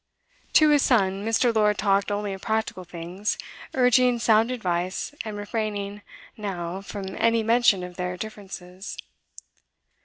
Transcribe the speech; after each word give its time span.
To 0.53 0.69
his 0.69 0.81
son, 0.81 1.23
Mr. 1.23 1.53
Lord 1.53 1.77
talked 1.77 2.09
only 2.11 2.33
of 2.33 2.41
practical 2.41 2.83
things, 2.83 3.37
urging 3.75 4.17
sound 4.17 4.49
advice, 4.49 5.13
and 5.23 5.37
refraining, 5.37 6.01
now, 6.35 6.81
from 6.81 7.15
any 7.19 7.43
mention 7.43 7.83
of 7.83 7.97
their 7.97 8.17
differences. 8.17 8.97